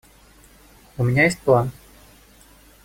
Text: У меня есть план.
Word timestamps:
У 0.97 1.03
меня 1.03 1.25
есть 1.25 1.37
план. 1.41 1.69